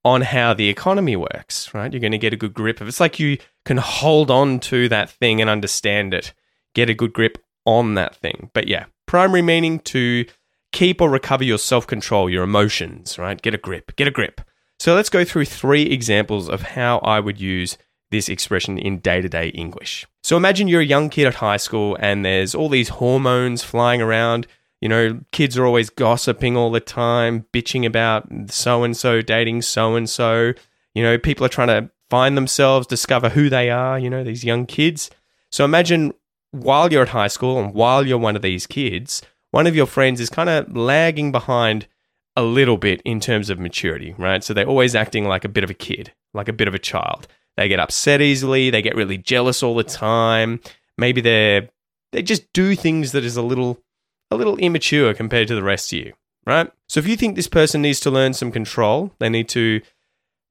on 0.05 0.23
how 0.23 0.55
the 0.55 0.69
economy 0.69 1.17
works, 1.17 1.73
right? 1.73 1.93
You're 1.93 2.01
going 2.01 2.13
to 2.13 2.19
get 2.19 2.33
a 2.33 2.39
good 2.39 2.55
grip 2.55 2.81
of 2.81 2.89
It's 2.89 3.01
like 3.01 3.19
you 3.19 3.39
can 3.65 3.77
hold 3.77 4.31
on 4.31 4.61
to 4.61 4.89
that 4.89 5.11
thing 5.11 5.41
and 5.41 5.49
understand 5.49 6.15
it, 6.15 6.33
get 6.75 6.91
a 6.91 6.95
good 6.95 7.13
grip 7.13 7.39
on 7.65 7.95
that 7.95 8.17
thing. 8.17 8.51
But 8.53 8.67
yeah, 8.67 8.87
primary 9.07 9.43
meaning 9.43 9.79
to 9.81 10.27
keep 10.73 11.01
or 11.01 11.11
recover 11.11 11.45
your 11.45 11.59
self 11.59 11.87
control, 11.87 12.31
your 12.31 12.45
emotions, 12.45 13.19
right? 13.19 13.41
Get 13.41 13.55
a 13.55 13.59
grip, 13.59 13.95
get 13.97 14.09
a 14.09 14.13
grip. 14.13 14.41
So 14.79 14.95
let's 14.95 15.11
go 15.11 15.25
through 15.25 15.45
three 15.45 15.83
examples 15.83 16.49
of 16.49 16.63
how 16.63 16.99
I 16.99 17.21
would 17.21 17.41
use 17.41 17.77
this 18.11 18.29
expression 18.29 18.79
in 18.79 18.99
day 18.99 19.21
to 19.21 19.29
day 19.29 19.49
English. 19.49 20.07
So 20.23 20.37
imagine 20.37 20.69
you're 20.69 20.81
a 20.81 20.87
young 20.87 21.11
kid 21.11 21.27
at 21.27 21.37
high 21.37 21.59
school 21.59 21.97
and 22.01 22.25
there's 22.25 22.55
all 22.55 22.69
these 22.69 22.89
hormones 22.89 23.63
flying 23.63 24.03
around. 24.03 24.47
You 24.81 24.89
know, 24.89 25.21
kids 25.33 25.59
are 25.59 25.67
always 25.67 25.91
gossiping 25.91 26.57
all 26.57 26.71
the 26.71 26.81
time, 26.81 27.45
bitching 27.53 27.85
about 27.85 28.27
so 28.49 28.83
and 28.83 28.97
so 28.97 29.21
dating 29.21 29.63
so 29.63 29.95
and 29.95 30.09
so. 30.09 30.55
You 30.95 31.03
know, 31.03 31.19
people 31.19 31.45
are 31.47 31.51
trying 31.51 31.69
to 31.69 31.91
find 32.09 32.37
themselves, 32.37 32.87
discover 32.87 33.29
who 33.29 33.49
they 33.49 33.71
are, 33.71 33.99
you 33.99 34.11
know, 34.11 34.25
these 34.25 34.45
young 34.45 34.67
kids. 34.67 35.11
So 35.51 35.65
imagine 35.65 36.13
while 36.51 36.93
you're 36.93 37.03
at 37.03 37.11
high 37.11 37.29
school 37.29 37.61
and 37.61 37.75
while 37.75 38.07
you're 38.07 38.19
one 38.19 38.35
of 38.35 38.43
these 38.43 38.67
kids, 38.67 39.23
one 39.51 39.67
of 39.67 39.77
your 39.77 39.87
friends 39.87 40.21
is 40.21 40.31
kind 40.31 40.49
of 40.49 40.77
lagging 40.77 41.33
behind 41.33 41.87
a 42.37 42.43
little 42.43 42.77
bit 42.77 43.03
in 43.05 43.21
terms 43.21 43.51
of 43.51 43.59
maturity, 43.59 44.15
right? 44.17 44.43
So 44.45 44.55
they're 44.55 44.67
always 44.67 44.95
acting 44.95 45.25
like 45.25 45.45
a 45.45 45.49
bit 45.49 45.65
of 45.65 45.71
a 45.71 45.75
kid, 45.75 46.13
like 46.33 46.49
a 46.49 46.53
bit 46.53 46.69
of 46.69 46.75
a 46.75 46.79
child. 46.79 47.27
They 47.57 47.69
get 47.69 47.81
upset 47.81 48.23
easily. 48.23 48.71
They 48.71 48.83
get 48.83 48.97
really 48.97 49.19
jealous 49.19 49.63
all 49.63 49.75
the 49.75 49.85
time. 49.85 50.61
Maybe 50.97 51.21
they're 51.21 51.69
they 52.13 52.23
just 52.23 52.53
do 52.53 52.75
things 52.75 53.13
that 53.13 53.25
is 53.25 53.37
a 53.37 53.43
little 53.43 53.81
a 54.31 54.37
little 54.37 54.57
immature 54.59 55.13
compared 55.15 55.49
to 55.49 55.55
the 55.55 55.63
rest 55.63 55.93
of 55.93 55.99
you, 55.99 56.13
right? 56.47 56.71
So 56.89 57.01
if 57.01 57.07
you 57.07 57.17
think 57.17 57.37
this 57.37 57.49
person 57.49 57.83
needs 57.83 58.01
to 58.01 58.11
learn 58.11 58.33
some 58.33 58.53
control, 58.53 59.13
they 59.19 59.29
need 59.29 59.49
to 59.51 59.81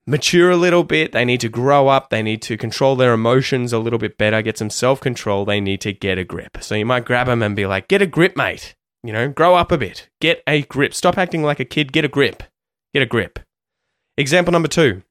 mature 0.05 0.49
a 0.49 0.57
little 0.57 0.83
bit. 0.83 1.11
They 1.11 1.23
need 1.23 1.39
to 1.41 1.49
grow 1.49 1.87
up. 1.87 2.09
They 2.09 2.21
need 2.21 2.41
to 2.43 2.57
control 2.57 2.95
their 2.95 3.13
emotions 3.13 3.71
a 3.71 3.79
little 3.79 3.99
bit 3.99 4.17
better, 4.17 4.41
get 4.41 4.57
some 4.57 4.69
self 4.69 4.99
control. 4.99 5.45
They 5.45 5.61
need 5.61 5.81
to 5.81 5.93
get 5.93 6.17
a 6.17 6.23
grip. 6.23 6.57
So 6.61 6.75
you 6.75 6.85
might 6.85 7.05
grab 7.05 7.27
them 7.27 7.41
and 7.41 7.55
be 7.55 7.65
like, 7.65 7.87
get 7.87 8.01
a 8.01 8.07
grip, 8.07 8.35
mate. 8.35 8.75
You 9.03 9.13
know, 9.13 9.29
grow 9.29 9.55
up 9.55 9.71
a 9.71 9.77
bit. 9.77 10.09
Get 10.19 10.43
a 10.47 10.63
grip. 10.63 10.93
Stop 10.93 11.17
acting 11.17 11.43
like 11.43 11.59
a 11.59 11.65
kid. 11.65 11.93
Get 11.93 12.05
a 12.05 12.09
grip. 12.09 12.43
Get 12.93 13.03
a 13.03 13.05
grip. 13.05 13.39
Example 14.17 14.51
number 14.51 14.67
two 14.67 15.03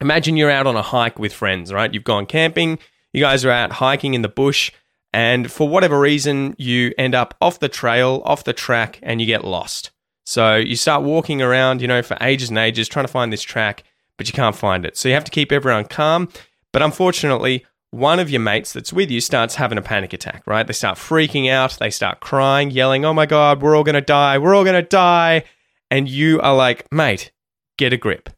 Imagine 0.00 0.36
you're 0.36 0.50
out 0.50 0.66
on 0.66 0.74
a 0.74 0.82
hike 0.82 1.18
with 1.18 1.32
friends, 1.32 1.72
right? 1.72 1.92
You've 1.94 2.02
gone 2.02 2.26
camping. 2.26 2.78
You 3.12 3.20
guys 3.20 3.44
are 3.44 3.50
out 3.50 3.72
hiking 3.72 4.14
in 4.14 4.22
the 4.22 4.28
bush. 4.28 4.72
And 5.12 5.52
for 5.52 5.68
whatever 5.68 6.00
reason, 6.00 6.56
you 6.58 6.92
end 6.98 7.14
up 7.14 7.34
off 7.40 7.60
the 7.60 7.68
trail, 7.68 8.22
off 8.24 8.44
the 8.44 8.52
track, 8.52 8.98
and 9.02 9.20
you 9.20 9.26
get 9.26 9.44
lost. 9.44 9.90
So 10.24 10.56
you 10.56 10.74
start 10.74 11.02
walking 11.02 11.42
around, 11.42 11.82
you 11.82 11.88
know, 11.88 12.02
for 12.02 12.16
ages 12.20 12.48
and 12.48 12.58
ages 12.58 12.88
trying 12.88 13.06
to 13.06 13.12
find 13.12 13.32
this 13.32 13.42
track 13.42 13.84
but 14.16 14.28
you 14.28 14.34
can't 14.34 14.56
find 14.56 14.84
it. 14.84 14.96
So 14.96 15.08
you 15.08 15.14
have 15.14 15.24
to 15.24 15.30
keep 15.30 15.50
everyone 15.50 15.84
calm. 15.86 16.28
But 16.72 16.82
unfortunately, 16.82 17.66
one 17.92 18.18
of 18.18 18.28
your 18.28 18.40
mates 18.40 18.72
that's 18.72 18.92
with 18.92 19.10
you 19.10 19.20
starts 19.20 19.54
having 19.54 19.78
a 19.78 19.82
panic 19.82 20.12
attack, 20.12 20.42
right? 20.46 20.66
They 20.66 20.72
start 20.72 20.98
freaking 20.98 21.48
out, 21.48 21.76
they 21.78 21.90
start 21.90 22.18
crying, 22.18 22.70
yelling, 22.70 23.04
Oh 23.04 23.14
my 23.14 23.26
God, 23.26 23.62
we're 23.62 23.76
all 23.76 23.84
going 23.84 23.94
to 23.94 24.00
die, 24.00 24.38
we're 24.38 24.54
all 24.54 24.64
going 24.64 24.82
to 24.82 24.88
die. 24.88 25.44
And 25.90 26.08
you 26.08 26.40
are 26.40 26.54
like, 26.54 26.90
Mate, 26.90 27.30
get 27.78 27.92
a 27.92 27.96
grip. 27.96 28.30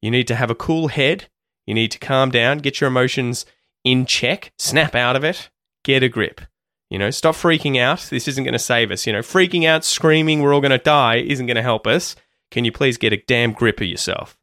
You 0.00 0.10
need 0.10 0.26
to 0.26 0.34
have 0.34 0.50
a 0.50 0.56
cool 0.56 0.88
head. 0.88 1.28
You 1.66 1.74
need 1.74 1.92
to 1.92 1.98
calm 1.98 2.30
down, 2.30 2.58
get 2.58 2.80
your 2.80 2.88
emotions 2.88 3.46
in 3.84 4.04
check, 4.06 4.52
snap 4.58 4.96
out 4.96 5.14
of 5.14 5.22
it, 5.22 5.50
get 5.84 6.02
a 6.02 6.08
grip. 6.08 6.40
You 6.90 6.98
know, 6.98 7.10
stop 7.10 7.36
freaking 7.36 7.78
out. 7.78 8.00
This 8.10 8.26
isn't 8.26 8.44
going 8.44 8.52
to 8.52 8.58
save 8.58 8.90
us. 8.90 9.06
You 9.06 9.12
know, 9.12 9.20
freaking 9.20 9.66
out, 9.66 9.84
screaming, 9.84 10.42
we're 10.42 10.52
all 10.52 10.60
going 10.60 10.72
to 10.72 10.78
die 10.78 11.16
isn't 11.16 11.46
going 11.46 11.56
to 11.56 11.62
help 11.62 11.86
us. 11.86 12.16
Can 12.50 12.64
you 12.64 12.72
please 12.72 12.98
get 12.98 13.12
a 13.14 13.22
damn 13.26 13.52
grip 13.52 13.80
of 13.80 13.86
yourself? 13.86 14.36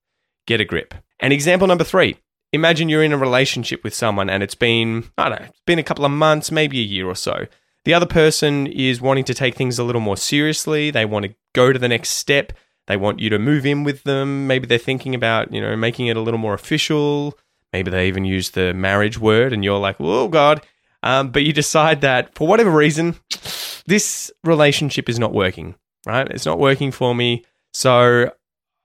get 0.49 0.59
a 0.59 0.65
grip. 0.65 0.93
And 1.21 1.31
example 1.31 1.67
number 1.67 1.85
three 1.85 2.17
imagine 2.51 2.89
you're 2.89 3.03
in 3.03 3.13
a 3.13 3.17
relationship 3.17 3.83
with 3.83 3.93
someone 3.93 4.29
and 4.29 4.43
it's 4.43 4.55
been, 4.55 5.05
I 5.17 5.29
don't 5.29 5.39
know, 5.39 5.47
it's 5.47 5.61
been 5.65 5.79
a 5.79 5.83
couple 5.83 6.05
of 6.05 6.11
months, 6.11 6.51
maybe 6.51 6.79
a 6.79 6.83
year 6.83 7.07
or 7.07 7.15
so. 7.15 7.47
The 7.85 7.93
other 7.93 8.05
person 8.05 8.67
is 8.67 9.01
wanting 9.01 9.23
to 9.25 9.33
take 9.33 9.55
things 9.55 9.79
a 9.79 9.83
little 9.83 10.01
more 10.01 10.17
seriously. 10.17 10.91
They 10.91 11.05
want 11.05 11.25
to 11.25 11.35
go 11.53 11.71
to 11.71 11.79
the 11.79 11.87
next 11.87 12.09
step. 12.09 12.53
They 12.87 12.97
want 12.97 13.19
you 13.19 13.29
to 13.29 13.39
move 13.39 13.65
in 13.65 13.83
with 13.83 14.03
them. 14.03 14.47
Maybe 14.47 14.67
they're 14.67 14.77
thinking 14.77 15.15
about, 15.15 15.53
you 15.53 15.61
know, 15.61 15.75
making 15.75 16.07
it 16.07 16.17
a 16.17 16.21
little 16.21 16.39
more 16.39 16.53
official. 16.53 17.37
Maybe 17.71 17.91
they 17.91 18.07
even 18.07 18.25
use 18.25 18.51
the 18.51 18.73
marriage 18.73 19.19
word 19.19 19.53
and 19.53 19.63
you're 19.63 19.79
like, 19.79 19.97
oh, 19.99 20.27
God. 20.27 20.65
Um, 21.03 21.29
but 21.29 21.43
you 21.43 21.53
decide 21.53 22.01
that 22.01 22.35
for 22.35 22.47
whatever 22.47 22.71
reason, 22.71 23.15
this 23.85 24.31
relationship 24.43 25.07
is 25.07 25.19
not 25.19 25.33
working, 25.33 25.75
right? 26.05 26.27
It's 26.29 26.45
not 26.45 26.59
working 26.59 26.91
for 26.91 27.15
me. 27.15 27.45
So 27.73 28.31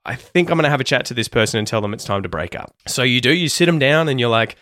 I 0.05 0.15
think 0.15 0.49
I'm 0.49 0.57
going 0.57 0.63
to 0.63 0.69
have 0.69 0.81
a 0.81 0.85
chat 0.85 1.05
to 1.05 1.13
this 1.13 1.27
person 1.27 1.57
and 1.57 1.67
tell 1.67 1.81
them 1.81 1.93
it's 1.93 2.05
time 2.05 2.23
to 2.23 2.29
break 2.29 2.55
up. 2.55 2.75
So 2.87 3.03
you 3.03 3.21
do, 3.21 3.33
you 3.33 3.49
sit 3.49 3.65
them 3.65 3.79
down 3.79 4.07
and 4.07 4.19
you're 4.19 4.29
like, 4.29 4.55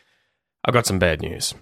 I've 0.63 0.73
got 0.73 0.85
some 0.85 1.00
bad 1.00 1.21
news. 1.21 1.53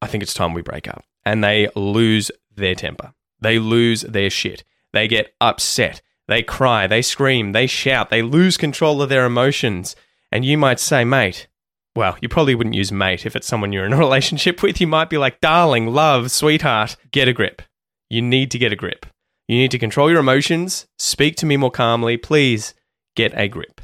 I 0.00 0.06
think 0.06 0.22
it's 0.22 0.34
time 0.34 0.54
we 0.54 0.62
break 0.62 0.88
up. 0.88 1.04
And 1.24 1.44
they 1.44 1.68
lose 1.74 2.30
their 2.54 2.74
temper. 2.74 3.12
They 3.40 3.58
lose 3.58 4.02
their 4.02 4.30
shit. 4.30 4.64
They 4.92 5.08
get 5.08 5.34
upset. 5.40 6.00
They 6.28 6.42
cry. 6.42 6.86
They 6.86 7.02
scream. 7.02 7.52
They 7.52 7.66
shout. 7.66 8.10
They 8.10 8.22
lose 8.22 8.56
control 8.56 9.02
of 9.02 9.08
their 9.08 9.26
emotions. 9.26 9.94
And 10.32 10.44
you 10.44 10.56
might 10.56 10.80
say, 10.80 11.04
mate, 11.04 11.48
well, 11.94 12.16
you 12.20 12.28
probably 12.28 12.54
wouldn't 12.54 12.74
use 12.74 12.92
mate 12.92 13.26
if 13.26 13.36
it's 13.36 13.46
someone 13.46 13.72
you're 13.72 13.86
in 13.86 13.92
a 13.92 13.96
relationship 13.98 14.62
with. 14.62 14.80
You 14.80 14.86
might 14.86 15.10
be 15.10 15.18
like, 15.18 15.40
darling, 15.40 15.88
love, 15.88 16.30
sweetheart, 16.30 16.96
get 17.10 17.28
a 17.28 17.32
grip. 17.32 17.62
You 18.08 18.22
need 18.22 18.50
to 18.52 18.58
get 18.58 18.72
a 18.72 18.76
grip. 18.76 19.06
You 19.48 19.58
need 19.58 19.70
to 19.72 19.78
control 19.78 20.10
your 20.10 20.20
emotions. 20.20 20.86
Speak 20.98 21.36
to 21.36 21.46
me 21.46 21.56
more 21.56 21.70
calmly. 21.70 22.16
Please 22.16 22.74
get 23.16 23.32
a 23.36 23.48
grip. 23.48 23.80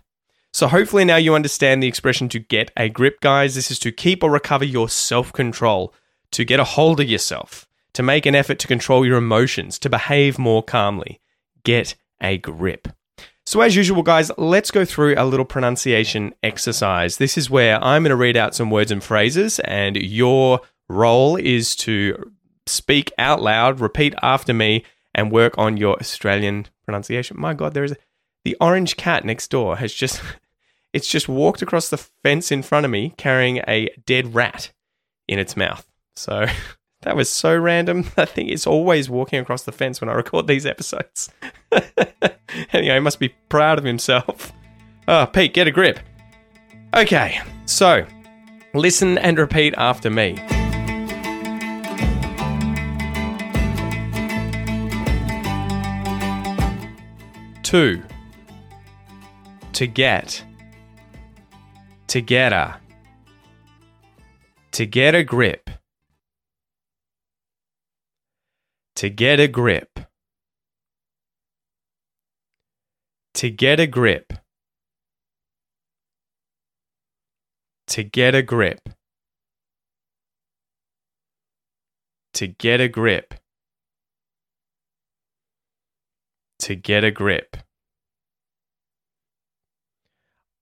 So, 0.52 0.68
hopefully, 0.68 1.04
now 1.04 1.16
you 1.16 1.34
understand 1.34 1.82
the 1.82 1.88
expression 1.88 2.28
to 2.28 2.38
get 2.38 2.70
a 2.76 2.88
grip, 2.88 3.20
guys. 3.20 3.54
This 3.54 3.70
is 3.70 3.78
to 3.80 3.90
keep 3.90 4.22
or 4.22 4.30
recover 4.30 4.64
your 4.64 4.88
self 4.88 5.32
control, 5.32 5.94
to 6.30 6.44
get 6.44 6.60
a 6.60 6.64
hold 6.64 7.00
of 7.00 7.08
yourself, 7.08 7.66
to 7.94 8.02
make 8.02 8.26
an 8.26 8.34
effort 8.34 8.58
to 8.60 8.66
control 8.66 9.04
your 9.04 9.16
emotions, 9.16 9.78
to 9.80 9.88
behave 9.88 10.38
more 10.38 10.62
calmly. 10.62 11.20
Get 11.64 11.94
a 12.20 12.36
grip. 12.36 12.88
So, 13.46 13.62
as 13.62 13.74
usual, 13.74 14.02
guys, 14.02 14.30
let's 14.36 14.70
go 14.70 14.84
through 14.84 15.14
a 15.16 15.24
little 15.24 15.46
pronunciation 15.46 16.34
exercise. 16.42 17.16
This 17.16 17.38
is 17.38 17.50
where 17.50 17.82
I'm 17.82 18.02
going 18.02 18.10
to 18.10 18.16
read 18.16 18.36
out 18.36 18.54
some 18.54 18.70
words 18.70 18.92
and 18.92 19.02
phrases, 19.02 19.58
and 19.60 19.96
your 19.96 20.60
role 20.88 21.36
is 21.36 21.74
to 21.76 22.30
speak 22.66 23.10
out 23.18 23.40
loud, 23.40 23.80
repeat 23.80 24.14
after 24.22 24.52
me, 24.52 24.84
and 25.14 25.32
work 25.32 25.56
on 25.56 25.76
your 25.76 25.98
Australian 25.98 26.66
pronunciation. 26.84 27.40
My 27.40 27.54
God, 27.54 27.74
there 27.74 27.84
is 27.84 27.92
a 27.92 27.96
the 28.44 28.56
orange 28.60 28.96
cat 28.96 29.24
next 29.24 29.48
door 29.48 29.76
has 29.76 29.92
just 29.92 30.20
it's 30.92 31.08
just 31.08 31.28
walked 31.28 31.62
across 31.62 31.88
the 31.88 31.96
fence 31.96 32.52
in 32.52 32.62
front 32.62 32.84
of 32.84 32.90
me 32.90 33.14
carrying 33.16 33.58
a 33.68 33.88
dead 34.04 34.34
rat 34.34 34.72
in 35.28 35.38
its 35.38 35.56
mouth. 35.56 35.86
So 36.14 36.46
that 37.02 37.16
was 37.16 37.30
so 37.30 37.56
random. 37.56 38.10
I 38.16 38.24
think 38.24 38.50
it's 38.50 38.66
always 38.66 39.08
walking 39.08 39.38
across 39.38 39.62
the 39.64 39.72
fence 39.72 40.00
when 40.00 40.10
I 40.10 40.14
record 40.14 40.46
these 40.46 40.66
episodes. 40.66 41.30
anyway, 42.72 42.94
he 42.94 43.00
must 43.00 43.18
be 43.18 43.30
proud 43.48 43.78
of 43.78 43.84
himself. 43.84 44.52
Oh, 45.08 45.26
Pete, 45.26 45.54
get 45.54 45.66
a 45.66 45.70
grip. 45.70 45.98
Okay, 46.94 47.40
so 47.64 48.06
listen 48.74 49.16
and 49.18 49.38
repeat 49.38 49.74
after 49.78 50.10
me. 50.10 50.36
Two 57.62 58.02
to 59.72 59.86
get, 59.86 60.44
together, 62.06 62.76
to 64.72 64.86
get 64.86 65.14
a 65.14 65.24
grip, 65.24 65.70
to 68.96 69.08
get 69.08 69.40
a 69.40 69.48
grip, 69.48 69.98
to 73.34 73.50
get 73.50 73.80
a 73.80 73.86
grip, 73.86 74.32
to 77.86 78.04
get 78.04 78.34
a 78.34 78.42
grip, 78.42 78.88
to 82.34 82.46
get 82.46 82.80
a 82.80 82.88
grip, 82.88 83.34
to 86.58 86.74
get 86.76 87.04
a 87.04 87.10
grip. 87.10 87.56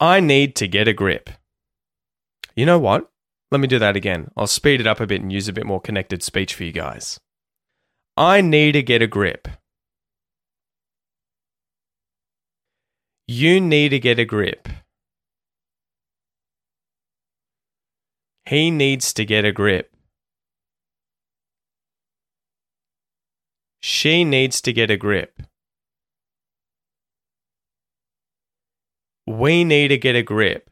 I 0.01 0.21
need 0.21 0.57
to 0.57 0.67
get 0.67 0.89
a 0.89 0.95
grip. 0.95 1.29
You 2.57 2.65
know 2.65 2.79
what? 2.79 3.11
Let 3.51 3.61
me 3.61 3.67
do 3.67 3.79
that 3.79 3.97
again. 3.97 4.31
I'll 4.35 4.47
speed 4.47 4.81
it 4.81 4.87
up 4.87 4.99
a 4.99 5.07
bit 5.07 5.21
and 5.21 5.31
use 5.31 5.47
a 5.47 5.53
bit 5.53 5.67
more 5.67 5.81
connected 5.81 6.23
speech 6.23 6.55
for 6.55 6.65
you 6.65 6.73
guys. 6.73 7.21
I 8.17 8.41
need 8.41 8.73
to 8.73 8.83
get 8.83 9.03
a 9.03 9.07
grip. 9.07 9.47
You 13.29 13.61
need 13.61 13.91
to 13.91 13.99
get 13.99 14.19
a 14.19 14.25
grip. 14.25 14.69
He 18.47 18.71
needs 18.71 19.13
to 19.13 19.25
get 19.25 19.45
a 19.45 19.53
grip. 19.53 19.95
She 23.81 24.25
needs 24.25 24.61
to 24.63 24.73
get 24.73 24.91
a 24.91 24.97
grip. 24.97 25.43
We 29.41 29.65
need 29.65 29.89
to 29.89 29.97
get 29.97 30.17
a 30.17 30.23
grip. 30.23 30.69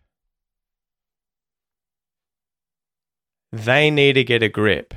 They 3.51 3.91
need 3.91 4.13
to 4.13 4.25
get 4.25 4.43
a 4.43 4.51
grip. 4.51 4.93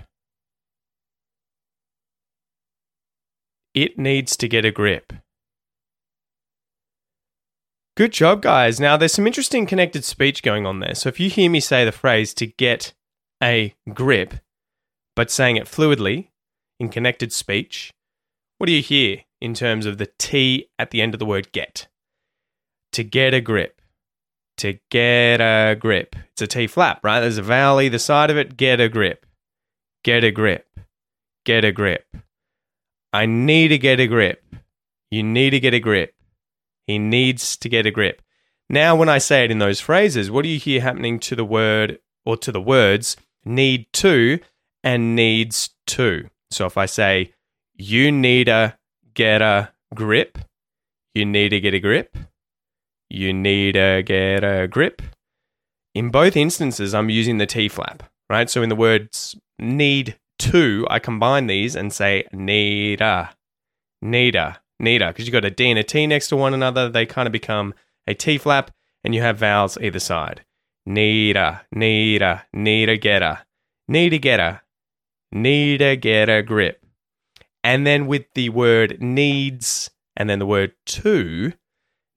It 3.73 3.97
needs 3.97 4.35
to 4.35 4.49
get 4.49 4.65
a 4.65 4.71
grip. 4.71 5.13
Good 7.95 8.11
job, 8.11 8.41
guys. 8.41 8.81
Now, 8.81 8.97
there's 8.97 9.13
some 9.13 9.25
interesting 9.25 9.65
connected 9.65 10.03
speech 10.03 10.43
going 10.43 10.65
on 10.65 10.81
there. 10.81 10.93
So, 10.93 11.07
if 11.07 11.17
you 11.17 11.29
hear 11.29 11.49
me 11.49 11.61
say 11.61 11.85
the 11.85 11.93
phrase 11.93 12.33
to 12.33 12.47
get 12.47 12.91
a 13.41 13.73
grip, 13.93 14.33
but 15.15 15.31
saying 15.31 15.55
it 15.55 15.63
fluidly 15.65 16.27
in 16.77 16.89
connected 16.89 17.31
speech, 17.31 17.93
what 18.57 18.67
do 18.67 18.73
you 18.73 18.81
hear 18.81 19.19
in 19.39 19.53
terms 19.53 19.85
of 19.85 19.97
the 19.97 20.09
T 20.17 20.67
at 20.77 20.91
the 20.91 21.01
end 21.01 21.15
of 21.15 21.19
the 21.19 21.25
word 21.25 21.53
get? 21.53 21.87
To 22.93 23.03
get 23.03 23.33
a 23.33 23.41
grip. 23.41 23.81
To 24.57 24.77
get 24.89 25.41
a 25.41 25.75
grip. 25.75 26.15
It's 26.33 26.41
a 26.41 26.47
T 26.47 26.67
flap, 26.67 26.99
right? 27.03 27.19
There's 27.19 27.37
a 27.37 27.43
vowel 27.43 27.81
either 27.81 27.97
side 27.97 28.29
of 28.29 28.37
it. 28.37 28.57
Get 28.57 28.79
a 28.79 28.89
grip. 28.89 29.25
Get 30.03 30.23
a 30.23 30.31
grip. 30.31 30.67
Get 31.45 31.65
a 31.65 31.71
grip. 31.71 32.05
I 33.13 33.25
need 33.25 33.69
to 33.69 33.77
get 33.77 33.99
a 33.99 34.07
grip. 34.07 34.43
You 35.09 35.23
need 35.23 35.49
to 35.51 35.59
get 35.59 35.73
a 35.73 35.79
grip. 35.79 36.13
He 36.87 36.97
needs 36.99 37.57
to 37.57 37.69
get 37.69 37.85
a 37.85 37.91
grip. 37.91 38.21
Now, 38.69 38.95
when 38.95 39.09
I 39.09 39.17
say 39.17 39.43
it 39.43 39.51
in 39.51 39.59
those 39.59 39.81
phrases, 39.81 40.31
what 40.31 40.43
do 40.43 40.49
you 40.49 40.59
hear 40.59 40.81
happening 40.81 41.19
to 41.19 41.35
the 41.35 41.43
word 41.43 41.99
or 42.25 42.37
to 42.37 42.51
the 42.51 42.61
words 42.61 43.17
need 43.43 43.87
to 43.93 44.39
and 44.83 45.15
needs 45.15 45.71
to? 45.87 46.29
So 46.51 46.65
if 46.65 46.77
I 46.77 46.85
say, 46.85 47.33
you 47.75 48.11
need 48.11 48.45
to 48.45 48.77
get 49.13 49.41
a 49.41 49.71
grip, 49.93 50.37
you 51.13 51.25
need 51.25 51.49
to 51.49 51.59
get 51.59 51.73
a 51.73 51.79
grip, 51.79 52.17
you 53.11 53.33
need 53.33 53.73
to 53.73 54.03
get 54.05 54.43
a 54.43 54.67
grip. 54.67 55.01
in 55.93 56.09
both 56.09 56.35
instances, 56.37 56.93
I'm 56.93 57.09
using 57.09 57.37
the 57.37 57.45
T 57.45 57.67
flap, 57.67 58.03
right? 58.29 58.49
So 58.49 58.61
in 58.61 58.69
the 58.69 58.75
words 58.75 59.35
need 59.59 60.17
to, 60.39 60.87
I 60.89 60.99
combine 60.99 61.47
these 61.47 61.75
and 61.75 61.91
say 61.91 62.25
needa, 62.33 63.29
needa, 64.03 64.57
needa, 64.81 65.07
because 65.09 65.25
you've 65.25 65.33
got 65.33 65.45
a 65.45 65.51
D 65.51 65.69
and 65.69 65.79
a 65.79 65.83
T 65.83 66.07
next 66.07 66.29
to 66.29 66.35
one 66.35 66.53
another. 66.53 66.89
They 66.89 67.05
kind 67.05 67.27
of 67.27 67.33
become 67.33 67.73
a 68.07 68.13
T 68.13 68.37
flap, 68.37 68.71
and 69.03 69.13
you 69.13 69.21
have 69.21 69.37
vowels 69.37 69.77
either 69.79 69.99
side. 69.99 70.43
Needa, 70.87 71.61
needa, 71.75 72.43
needa 72.55 72.99
geta, 72.99 73.45
needa 73.89 74.21
geta, 74.21 74.61
needa 75.33 75.99
get 75.99 76.29
a 76.29 76.41
grip. 76.41 76.83
And 77.63 77.85
then 77.85 78.07
with 78.07 78.25
the 78.33 78.49
word 78.49 78.99
needs 79.01 79.91
and 80.17 80.27
then 80.27 80.39
the 80.39 80.47
word 80.47 80.73
to, 80.87 81.53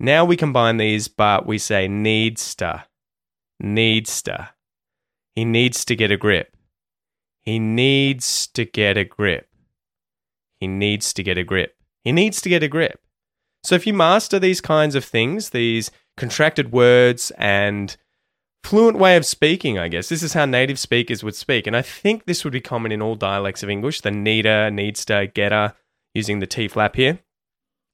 now 0.01 0.25
we 0.25 0.37
combine 0.37 0.77
these, 0.77 1.09
but 1.09 1.47
we 1.47 1.59
say 1.59 1.89
needs 1.89 2.55
to, 2.57 2.85
needs 3.61 4.23
to. 4.23 4.51
He 5.35 5.45
needs 5.45 5.85
to 5.87 5.97
get 5.97 6.11
a 6.11 6.17
grip. 6.17 6.57
He 7.43 7.59
needs 7.59 8.47
to 8.49 8.65
get 8.65 8.97
a 8.97 9.05
grip. 9.05 9.49
He 10.59 10.67
needs 10.67 11.13
to 11.13 11.23
get 11.23 11.39
a 11.39 11.45
grip. 11.45 11.77
He 12.03 12.13
needs 12.13 12.41
to 12.41 12.49
get 12.49 12.63
a 12.63 12.69
grip. 12.69 13.01
So 13.63 13.75
if 13.75 13.87
you 13.87 13.95
master 13.95 14.39
these 14.39 14.61
kinds 14.61 14.95
of 14.95 15.05
things, 15.05 15.51
these 15.51 15.91
contracted 16.17 16.73
words 16.73 17.33
and 17.39 17.97
fluent 18.63 18.99
way 18.99 19.17
of 19.17 19.27
speaking, 19.27 19.79
I 19.79 19.89
guess. 19.89 20.09
This 20.09 20.23
is 20.23 20.35
how 20.35 20.45
native 20.45 20.79
speakers 20.79 21.25
would 21.25 21.35
speak. 21.35 21.67
And 21.67 21.77
I 21.77 21.83
think 21.83 22.25
this 22.25 22.45
would 22.45 22.53
be 22.53 22.61
common 22.61 22.93
in 22.93 23.03
all 23.03 23.15
dialects 23.15 23.63
of 23.63 23.71
English 23.71 24.01
the 24.03 24.11
needer, 24.11 24.71
needs 24.71 25.05
to, 25.07 25.27
getter, 25.27 25.75
using 26.15 26.39
the 26.39 26.47
T 26.47 26.69
flap 26.69 26.97
here. 26.97 27.19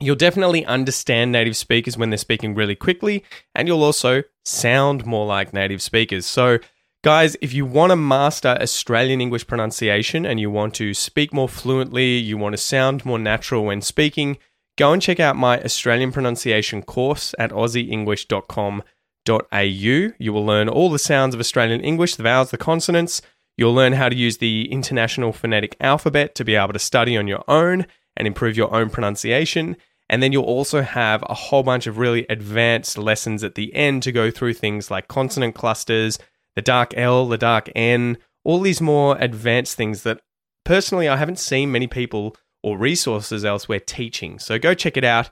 You'll 0.03 0.17
definitely 0.17 0.65
understand 0.65 1.31
native 1.31 1.59
speakers 1.59 1.99
when 1.99 2.09
they're 2.09 2.17
speaking 2.17 2.55
really 2.55 2.75
quickly, 2.75 3.23
and 3.55 3.69
you'll 3.69 3.85
also 3.85 4.23
sound 4.47 5.05
more 5.05 5.27
like 5.27 5.53
native 5.53 5.83
speakers. 5.83 6.25
So, 6.25 6.59
guys, 7.05 7.37
if 7.43 7.53
you 7.53 7.67
want 7.67 7.91
to 7.91 7.97
master 7.97 8.57
Australian 8.59 9.21
English 9.21 9.47
pronunciation 9.47 10.25
and 10.25 10.41
you 10.41 10.51
want 10.51 10.73
to 10.77 10.95
speak 10.95 11.35
more 11.35 11.51
fluently, 11.51 12.17
you 12.17 12.39
want 12.39 12.55
to 12.55 12.57
sound 12.57 13.05
more 13.05 13.19
natural 13.19 13.67
when 13.67 13.83
speaking, 13.83 14.39
go 14.79 14.95
and 14.95 15.03
check 15.03 15.21
out 15.21 15.37
my 15.37 15.63
Australian 15.63 16.13
pronunciation 16.13 16.83
course 16.83 17.35
at 17.39 17.51
aussieenglish.com.au. 17.51 20.13
You 20.19 20.33
will 20.33 20.47
learn 20.47 20.71
all 20.71 20.89
the 20.89 20.99
sounds 20.99 21.35
of 21.35 21.41
Australian 21.41 21.83
English, 21.83 22.15
the 22.15 22.23
vowels, 22.23 22.51
the 22.51 22.57
consonants. 22.57 23.21
You'll 23.59 23.75
learn 23.75 23.93
how 23.93 24.09
to 24.09 24.17
use 24.17 24.39
the 24.39 24.73
International 24.73 25.35
Phonetic 25.35 25.77
Alphabet 25.79 26.35
to 26.37 26.45
be 26.47 26.55
able 26.55 26.73
to 26.73 26.79
study 26.79 27.19
on 27.19 27.29
your 27.29 27.45
own 27.47 27.85
and 28.17 28.27
improve 28.27 28.57
your 28.57 28.75
own 28.75 28.89
pronunciation. 28.89 29.77
And 30.11 30.21
then 30.21 30.33
you'll 30.33 30.43
also 30.43 30.83
have 30.83 31.23
a 31.29 31.35
whole 31.35 31.63
bunch 31.63 31.87
of 31.87 31.97
really 31.97 32.27
advanced 32.29 32.99
lessons 32.99 33.45
at 33.45 33.55
the 33.55 33.73
end 33.77 34.03
to 34.03 34.11
go 34.11 34.29
through 34.29 34.55
things 34.55 34.91
like 34.91 35.07
consonant 35.07 35.55
clusters, 35.55 36.19
the 36.57 36.63
dark 36.63 36.93
L, 36.97 37.29
the 37.29 37.39
dark 37.39 37.71
N, 37.77 38.19
all 38.43 38.59
these 38.59 38.81
more 38.81 39.17
advanced 39.21 39.77
things 39.77 40.03
that 40.03 40.21
personally 40.65 41.09
I 41.09 41.17
haven't 41.17 41.39
seen 41.39 41.71
many 41.71 41.87
people 41.87 42.37
or 42.61 42.77
resources 42.77 43.45
elsewhere 43.45 43.79
teaching. 43.79 44.41
So 44.41 44.59
go 44.59 44.75
check 44.75 44.97
it 44.97 45.05
out. 45.05 45.31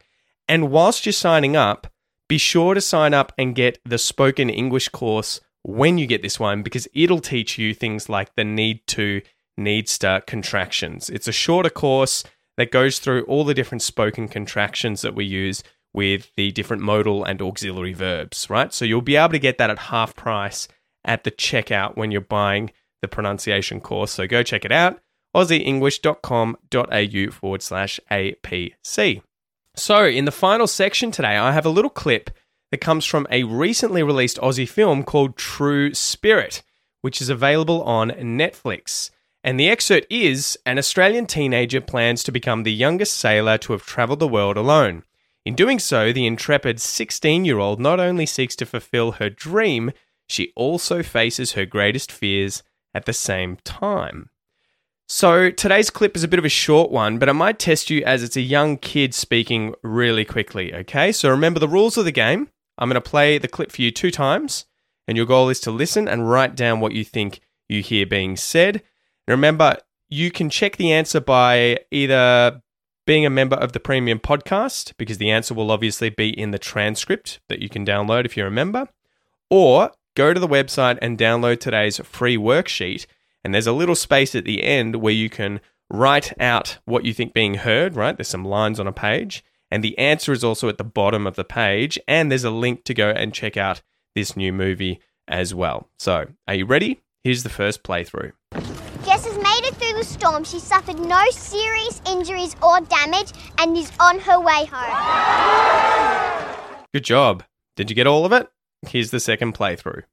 And 0.48 0.70
whilst 0.70 1.04
you're 1.04 1.12
signing 1.12 1.56
up, 1.56 1.88
be 2.28 2.38
sure 2.38 2.74
to 2.74 2.80
sign 2.80 3.14
up 3.14 3.32
and 3.36 3.56
get 3.56 3.80
the 3.84 3.98
spoken 3.98 4.48
English 4.48 4.90
course 4.90 5.40
when 5.62 5.98
you 5.98 6.06
get 6.06 6.22
this 6.22 6.38
one 6.38 6.62
because 6.62 6.86
it'll 6.94 7.20
teach 7.20 7.58
you 7.58 7.74
things 7.74 8.08
like 8.08 8.32
the 8.36 8.44
need 8.44 8.86
to, 8.86 9.22
needs 9.56 9.98
to 9.98 10.22
contractions. 10.28 11.10
It's 11.10 11.26
a 11.26 11.32
shorter 11.32 11.68
course 11.70 12.22
that 12.58 12.70
goes 12.70 12.98
through 12.98 13.22
all 13.22 13.44
the 13.44 13.54
different 13.54 13.80
spoken 13.80 14.28
contractions 14.28 15.00
that 15.00 15.14
we 15.14 15.24
use 15.24 15.62
with 15.94 16.30
the 16.36 16.52
different 16.52 16.82
modal 16.82 17.24
and 17.24 17.40
auxiliary 17.40 17.94
verbs, 17.94 18.50
right? 18.50 18.74
So 18.74 18.84
you'll 18.84 19.00
be 19.00 19.16
able 19.16 19.30
to 19.30 19.38
get 19.38 19.56
that 19.56 19.70
at 19.70 19.78
half 19.78 20.14
price 20.14 20.68
at 21.04 21.24
the 21.24 21.30
checkout 21.30 21.96
when 21.96 22.10
you're 22.10 22.20
buying 22.20 22.70
the 23.00 23.08
pronunciation 23.08 23.80
course. 23.80 24.12
So 24.12 24.26
go 24.26 24.42
check 24.42 24.66
it 24.66 24.72
out 24.72 25.00
aussieenglish.com.au 25.34 27.30
forward 27.30 27.62
slash 27.62 28.00
APC. 28.10 29.22
So, 29.76 30.06
in 30.06 30.24
the 30.24 30.32
final 30.32 30.66
section 30.66 31.10
today, 31.10 31.36
I 31.36 31.52
have 31.52 31.66
a 31.66 31.70
little 31.70 31.90
clip 31.90 32.30
that 32.70 32.80
comes 32.80 33.04
from 33.04 33.26
a 33.30 33.44
recently 33.44 34.02
released 34.02 34.38
Aussie 34.38 34.66
film 34.68 35.04
called 35.04 35.36
True 35.36 35.94
Spirit, 35.94 36.62
which 37.02 37.20
is 37.20 37.28
available 37.28 37.82
on 37.82 38.10
Netflix. 38.10 39.10
And 39.48 39.58
the 39.58 39.70
excerpt 39.70 40.08
is 40.10 40.58
An 40.66 40.76
Australian 40.76 41.24
teenager 41.24 41.80
plans 41.80 42.22
to 42.24 42.30
become 42.30 42.64
the 42.64 42.70
youngest 42.70 43.16
sailor 43.16 43.56
to 43.56 43.72
have 43.72 43.86
travelled 43.86 44.18
the 44.18 44.28
world 44.28 44.58
alone. 44.58 45.04
In 45.46 45.54
doing 45.54 45.78
so, 45.78 46.12
the 46.12 46.26
intrepid 46.26 46.78
16 46.82 47.46
year 47.46 47.58
old 47.58 47.80
not 47.80 47.98
only 47.98 48.26
seeks 48.26 48.54
to 48.56 48.66
fulfill 48.66 49.12
her 49.12 49.30
dream, 49.30 49.92
she 50.28 50.52
also 50.54 51.02
faces 51.02 51.52
her 51.52 51.64
greatest 51.64 52.12
fears 52.12 52.62
at 52.92 53.06
the 53.06 53.14
same 53.14 53.56
time. 53.64 54.28
So, 55.08 55.50
today's 55.50 55.88
clip 55.88 56.14
is 56.14 56.24
a 56.24 56.28
bit 56.28 56.38
of 56.38 56.44
a 56.44 56.50
short 56.50 56.90
one, 56.90 57.18
but 57.18 57.30
I 57.30 57.32
might 57.32 57.58
test 57.58 57.88
you 57.88 58.04
as 58.04 58.22
it's 58.22 58.36
a 58.36 58.42
young 58.42 58.76
kid 58.76 59.14
speaking 59.14 59.74
really 59.82 60.26
quickly, 60.26 60.74
okay? 60.74 61.10
So, 61.10 61.30
remember 61.30 61.58
the 61.58 61.68
rules 61.68 61.96
of 61.96 62.04
the 62.04 62.12
game. 62.12 62.50
I'm 62.76 62.90
going 62.90 63.02
to 63.02 63.10
play 63.10 63.38
the 63.38 63.48
clip 63.48 63.72
for 63.72 63.80
you 63.80 63.92
two 63.92 64.10
times, 64.10 64.66
and 65.06 65.16
your 65.16 65.24
goal 65.24 65.48
is 65.48 65.60
to 65.60 65.70
listen 65.70 66.06
and 66.06 66.28
write 66.28 66.54
down 66.54 66.80
what 66.80 66.92
you 66.92 67.02
think 67.02 67.40
you 67.66 67.80
hear 67.80 68.04
being 68.04 68.36
said. 68.36 68.82
Remember, 69.28 69.76
you 70.08 70.30
can 70.30 70.48
check 70.48 70.76
the 70.76 70.92
answer 70.92 71.20
by 71.20 71.80
either 71.90 72.62
being 73.06 73.26
a 73.26 73.30
member 73.30 73.56
of 73.56 73.72
the 73.72 73.80
premium 73.80 74.18
podcast, 74.18 74.94
because 74.96 75.18
the 75.18 75.30
answer 75.30 75.54
will 75.54 75.70
obviously 75.70 76.10
be 76.10 76.28
in 76.28 76.50
the 76.50 76.58
transcript 76.58 77.40
that 77.48 77.60
you 77.60 77.68
can 77.68 77.84
download 77.84 78.24
if 78.24 78.36
you're 78.36 78.46
a 78.46 78.50
member, 78.50 78.88
or 79.50 79.92
go 80.16 80.32
to 80.34 80.40
the 80.40 80.48
website 80.48 80.98
and 81.00 81.18
download 81.18 81.60
today's 81.60 81.98
free 81.98 82.36
worksheet. 82.36 83.06
And 83.44 83.54
there's 83.54 83.66
a 83.66 83.72
little 83.72 83.94
space 83.94 84.34
at 84.34 84.44
the 84.44 84.62
end 84.62 84.96
where 84.96 85.12
you 85.12 85.30
can 85.30 85.60
write 85.90 86.38
out 86.40 86.78
what 86.84 87.04
you 87.04 87.14
think 87.14 87.32
being 87.32 87.54
heard, 87.54 87.96
right? 87.96 88.16
There's 88.16 88.28
some 88.28 88.44
lines 88.44 88.80
on 88.80 88.86
a 88.86 88.92
page. 88.92 89.44
And 89.70 89.84
the 89.84 89.96
answer 89.98 90.32
is 90.32 90.42
also 90.42 90.68
at 90.68 90.78
the 90.78 90.84
bottom 90.84 91.26
of 91.26 91.36
the 91.36 91.44
page. 91.44 91.98
And 92.08 92.30
there's 92.30 92.44
a 92.44 92.50
link 92.50 92.84
to 92.84 92.94
go 92.94 93.10
and 93.10 93.32
check 93.32 93.56
out 93.56 93.82
this 94.14 94.36
new 94.36 94.52
movie 94.52 95.00
as 95.26 95.54
well. 95.54 95.88
So, 95.98 96.26
are 96.46 96.54
you 96.54 96.66
ready? 96.66 97.00
Here's 97.22 97.42
the 97.42 97.50
first 97.50 97.82
playthrough 97.82 98.32
the 99.98 100.04
storm, 100.04 100.44
she 100.44 100.60
suffered 100.60 100.98
no 100.98 101.22
serious 101.30 102.00
injuries 102.06 102.54
or 102.62 102.80
damage 102.80 103.32
and 103.58 103.76
is 103.76 103.90
on 104.00 104.20
her 104.20 104.40
way 104.40 104.64
home. 104.70 106.46
Good 106.94 107.04
job. 107.04 107.42
Did 107.76 107.90
you 107.90 107.96
get 107.96 108.06
all 108.06 108.24
of 108.24 108.32
it? 108.32 108.48
Here's 108.86 109.10
the 109.10 109.18
second 109.20 109.54
playthrough. 109.54 110.04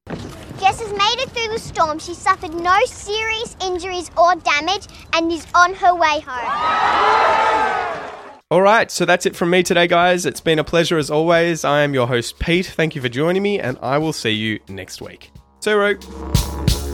Jess 0.60 0.82
has 0.82 0.92
made 0.92 1.18
it 1.20 1.30
through 1.30 1.54
the 1.54 1.60
storm. 1.60 2.00
She 2.00 2.16
suffered 2.16 2.54
no 2.56 2.76
serious 2.86 3.56
injuries 3.62 4.10
or 4.18 4.36
damage 4.36 4.88
and 5.14 5.32
is 5.32 5.46
on 5.54 5.76
her 5.76 5.94
way 5.94 6.22
home. 6.26 8.02
All 8.50 8.62
right, 8.62 8.90
so 8.90 9.06
that's 9.06 9.26
it 9.26 9.36
from 9.36 9.50
me 9.52 9.64
today, 9.64 9.88
guys. 9.88 10.26
It's 10.26 10.42
been 10.42 10.60
a 10.60 10.64
pleasure 10.64 10.98
as 10.98 11.12
always. 11.12 11.64
I 11.64 11.82
am 11.82 11.94
your 11.94 12.08
host, 12.08 12.40
Pete. 12.40 12.68
Thank 12.68 12.96
you 12.96 13.02
for 13.02 13.10
joining 13.10 13.44
me, 13.44 13.60
and 13.60 13.78
I 13.82 13.98
will 13.98 14.14
see 14.14 14.32
you 14.32 14.60
next 14.68 15.02
week. 15.02 15.32
See 15.60 15.72
you. 15.72 16.85